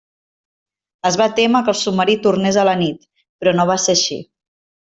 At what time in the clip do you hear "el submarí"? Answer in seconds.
1.75-2.17